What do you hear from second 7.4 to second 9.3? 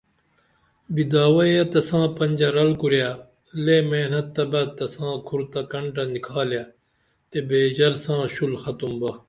بیژر ساں شُل ختم با